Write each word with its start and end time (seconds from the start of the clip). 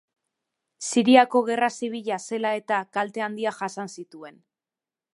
Siriako 0.87 1.41
Gerra 1.51 1.69
Zibila 1.79 2.19
zela 2.31 2.55
eta, 2.63 2.83
kalte 2.99 3.27
handiak 3.29 3.63
jasan 3.63 3.97
zituen. 3.99 4.43